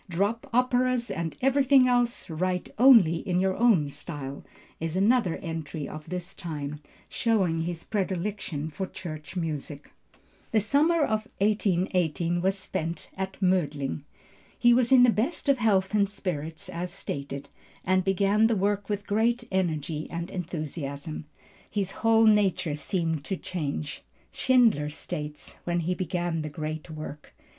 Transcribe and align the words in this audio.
"Drop 0.09 0.49
operas 0.51 1.11
and 1.11 1.35
everything 1.43 1.87
else, 1.87 2.27
write 2.27 2.71
only 2.79 3.17
in 3.17 3.39
your 3.39 3.55
own 3.55 3.91
style," 3.91 4.43
is 4.79 4.95
another 4.95 5.35
entry 5.43 5.87
of 5.87 6.09
this 6.09 6.33
time, 6.33 6.79
showing 7.07 7.61
his 7.61 7.83
predilection 7.83 8.71
for 8.71 8.87
church 8.87 9.35
music. 9.35 9.91
The 10.51 10.59
summer 10.59 11.01
of 11.03 11.27
1818 11.37 12.41
was 12.41 12.57
spent 12.57 13.11
at 13.15 13.39
Mödling. 13.41 14.01
He 14.57 14.73
was 14.73 14.91
in 14.91 15.03
the 15.03 15.11
best 15.11 15.47
of 15.47 15.59
health 15.59 15.93
and 15.93 16.09
spirits 16.09 16.67
as 16.67 16.91
stated, 16.91 17.47
and 17.85 18.03
began 18.03 18.47
the 18.47 18.55
work 18.55 18.89
with 18.89 19.05
great 19.05 19.43
energy 19.51 20.09
and 20.09 20.31
enthusiasm. 20.31 21.25
His 21.69 21.91
whole 22.01 22.25
nature 22.25 22.73
seemed 22.73 23.23
to 23.25 23.37
change, 23.37 24.01
Schindler 24.31 24.89
states, 24.89 25.57
when 25.65 25.81
he 25.81 25.93
began 25.93 26.41
the 26.41 26.49
great 26.49 26.89
work. 26.89 27.35